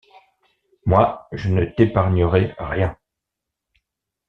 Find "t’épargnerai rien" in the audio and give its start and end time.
1.63-2.97